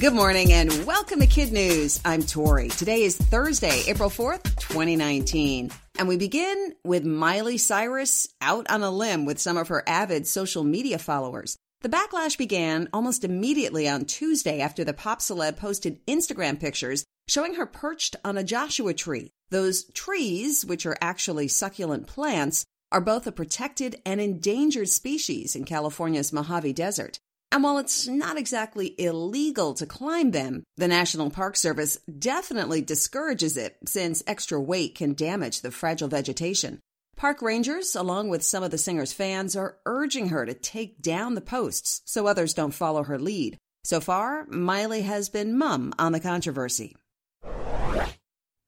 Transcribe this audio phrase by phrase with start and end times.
[0.00, 2.00] Good morning and welcome to Kid News.
[2.06, 2.68] I'm Tori.
[2.68, 5.70] Today is Thursday, April 4th, 2019.
[5.98, 10.26] And we begin with Miley Cyrus out on a limb with some of her avid
[10.26, 11.58] social media followers.
[11.82, 17.56] The backlash began almost immediately on Tuesday after the pop celeb posted Instagram pictures showing
[17.56, 19.30] her perched on a Joshua tree.
[19.50, 25.64] Those trees, which are actually succulent plants, are both a protected and endangered species in
[25.64, 27.20] California's Mojave Desert.
[27.52, 33.56] And while it's not exactly illegal to climb them, the National Park Service definitely discourages
[33.56, 36.78] it since extra weight can damage the fragile vegetation.
[37.16, 41.34] Park rangers, along with some of the singer's fans, are urging her to take down
[41.34, 43.58] the posts so others don't follow her lead.
[43.84, 46.94] So far, Miley has been mum on the controversy.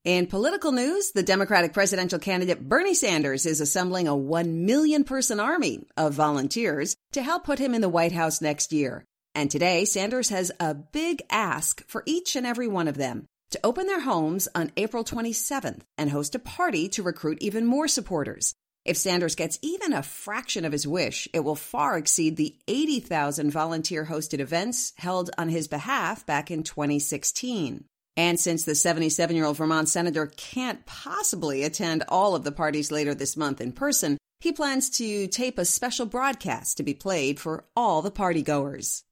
[0.05, 5.39] In political news, the Democratic presidential candidate Bernie Sanders is assembling a 1 million person
[5.39, 9.05] army of volunteers to help put him in the White House next year.
[9.37, 13.61] And today, Sanders has a big ask for each and every one of them to
[13.63, 18.55] open their homes on April 27th and host a party to recruit even more supporters.
[18.85, 23.53] If Sanders gets even a fraction of his wish, it will far exceed the 80,000
[23.53, 27.85] volunteer hosted events held on his behalf back in 2016.
[28.17, 32.93] And since the 77 year old Vermont senator can't possibly attend all of the parties
[32.93, 37.39] later this month in person, he plans to tape a special broadcast to be played
[37.41, 39.03] for all the partygoers.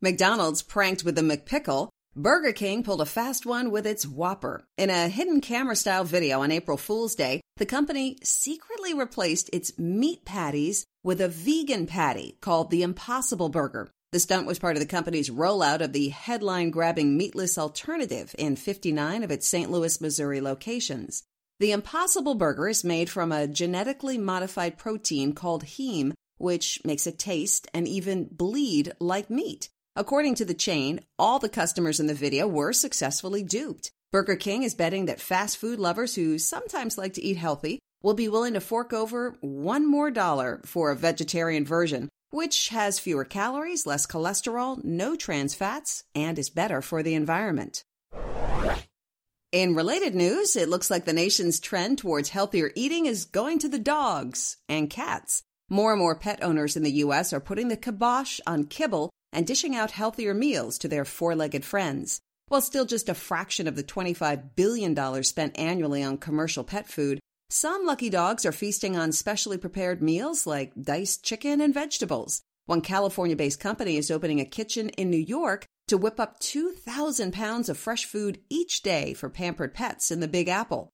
[0.00, 1.88] McDonald's pranked with the McPickle.
[2.14, 4.64] Burger King pulled a fast one with its Whopper.
[4.76, 9.76] In a hidden camera style video on April Fool's Day, the company secretly replaced its
[9.78, 13.90] meat patties with a vegan patty called the Impossible Burger.
[14.14, 18.54] The stunt was part of the company's rollout of the headline grabbing meatless alternative in
[18.54, 19.72] 59 of its St.
[19.72, 21.24] Louis, Missouri locations.
[21.58, 27.18] The Impossible Burger is made from a genetically modified protein called heme, which makes it
[27.18, 29.68] taste and even bleed like meat.
[29.96, 33.90] According to the chain, all the customers in the video were successfully duped.
[34.12, 38.14] Burger King is betting that fast food lovers who sometimes like to eat healthy will
[38.14, 43.24] be willing to fork over one more dollar for a vegetarian version which has fewer
[43.24, 47.84] calories, less cholesterol, no trans fats, and is better for the environment.
[49.52, 53.68] In related news, it looks like the nation's trend towards healthier eating is going to
[53.68, 55.44] the dogs and cats.
[55.70, 57.32] More and more pet owners in the U.S.
[57.32, 61.64] are putting the kibosh on kibble and dishing out healthier meals to their four legged
[61.64, 62.20] friends.
[62.48, 67.20] While still just a fraction of the $25 billion spent annually on commercial pet food,
[67.50, 72.42] some lucky dogs are feasting on specially prepared meals like diced chicken and vegetables.
[72.66, 77.32] One California based company is opening a kitchen in New York to whip up 2,000
[77.32, 80.90] pounds of fresh food each day for pampered pets in the Big Apple.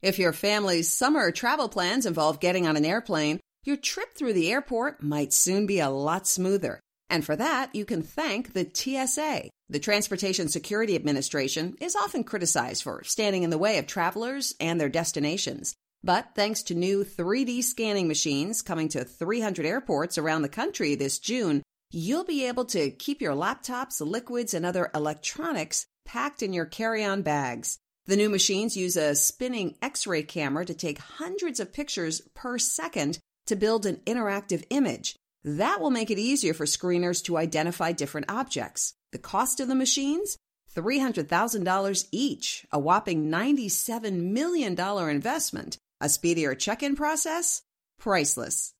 [0.00, 4.52] If your family's summer travel plans involve getting on an airplane, your trip through the
[4.52, 6.80] airport might soon be a lot smoother.
[7.10, 9.50] And for that, you can thank the TSA.
[9.70, 14.80] The Transportation Security Administration is often criticized for standing in the way of travelers and
[14.80, 15.74] their destinations.
[16.02, 21.18] But thanks to new 3D scanning machines coming to 300 airports around the country this
[21.18, 26.66] June, you'll be able to keep your laptops, liquids, and other electronics packed in your
[26.66, 27.78] carry on bags.
[28.06, 32.58] The new machines use a spinning X ray camera to take hundreds of pictures per
[32.58, 35.16] second to build an interactive image.
[35.56, 38.92] That will make it easier for screeners to identify different objects.
[39.12, 40.36] The cost of the machines?
[40.76, 45.78] $300,000 each, a whopping $97 million investment.
[46.02, 47.62] A speedier check in process?
[47.98, 48.74] Priceless.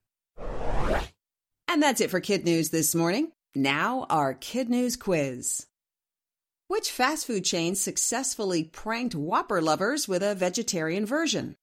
[1.69, 3.33] And that's it for Kid News this morning.
[3.55, 5.67] Now, our Kid News quiz.
[6.67, 11.57] Which fast food chain successfully pranked Whopper lovers with a vegetarian version?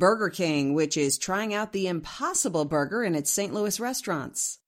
[0.00, 3.52] Burger King, which is trying out the Impossible Burger in its St.
[3.52, 4.58] Louis restaurants.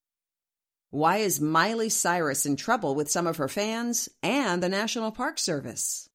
[0.90, 5.38] Why is Miley Cyrus in trouble with some of her fans and the National Park
[5.38, 6.06] Service?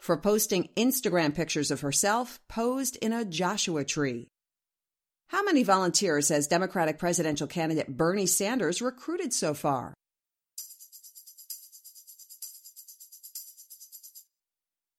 [0.00, 4.26] For posting Instagram pictures of herself posed in a Joshua tree.
[5.28, 9.94] How many volunteers has Democratic presidential candidate Bernie Sanders recruited so far?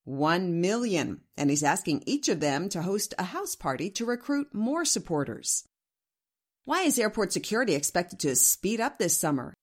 [0.04, 4.52] One million, and he's asking each of them to host a house party to recruit
[4.52, 5.64] more supporters.
[6.64, 9.54] Why is airport security expected to speed up this summer?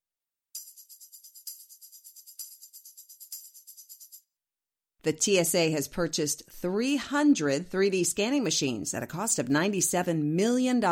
[5.03, 10.83] The TSA has purchased 300 3D scanning machines at a cost of $97 million.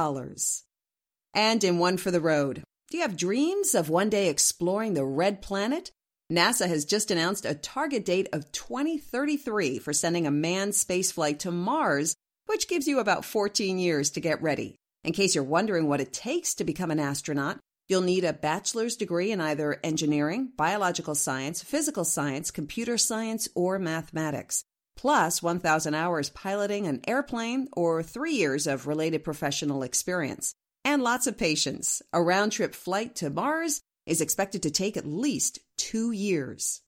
[1.34, 2.64] And in one for the road.
[2.90, 5.92] Do you have dreams of one day exploring the red planet?
[6.32, 11.52] NASA has just announced a target date of 2033 for sending a manned spaceflight to
[11.52, 12.16] Mars,
[12.48, 14.76] which gives you about 14 years to get ready.
[15.06, 18.98] In case you're wondering what it takes to become an astronaut, you'll need a bachelor's
[18.98, 24.66] degree in either engineering, biological science, physical science, computer science, or mathematics,
[24.98, 30.54] plus 1,000 hours piloting an airplane or three years of related professional experience.
[30.84, 32.02] And lots of patience.
[32.12, 36.82] A round trip flight to Mars is expected to take at least two years.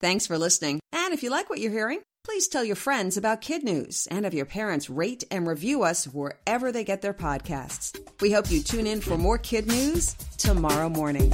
[0.00, 0.80] Thanks for listening.
[0.92, 4.24] And if you like what you're hearing, please tell your friends about Kid News and
[4.24, 7.98] have your parents rate and review us wherever they get their podcasts.
[8.20, 11.32] We hope you tune in for more Kid News tomorrow morning.